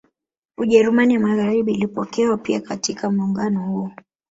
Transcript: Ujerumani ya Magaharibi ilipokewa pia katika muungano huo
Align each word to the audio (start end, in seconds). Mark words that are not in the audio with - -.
Ujerumani 0.57 1.13
ya 1.13 1.19
Magaharibi 1.19 1.73
ilipokewa 1.73 2.37
pia 2.37 2.61
katika 2.61 3.11
muungano 3.11 3.61
huo 3.67 3.91